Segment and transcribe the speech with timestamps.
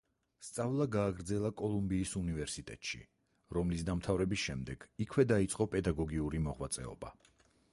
[0.45, 3.01] სწავლა გააგრძელა კოლუმბიის უნივერსიტეტში,
[3.57, 7.17] რომლის დამთავრების შემდეგ იქვე დაიწყო პედაგოგიური მოღვაწეობა.